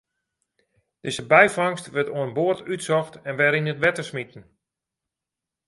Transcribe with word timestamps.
Dizze 1.05 1.23
byfangst 1.31 1.87
wurdt 1.93 2.13
oan 2.19 2.31
board 2.37 2.59
útsocht 2.73 3.13
en 3.27 3.33
wer 3.39 3.57
yn 3.59 3.71
it 3.73 3.81
wetter 3.83 4.05
smiten. 4.09 4.43